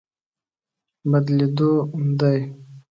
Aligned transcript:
بدلېدو 1.11 1.71
دی. 2.19 2.39